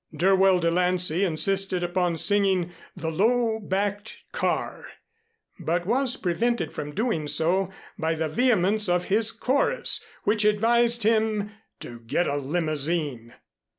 [0.17, 4.87] Dirwell De Lancey insisted upon singing "The Low Backed Car,"
[5.59, 11.51] but was prevented from doing so by the vehemence of his chorus which advised him
[11.81, 13.35] to get a limousine.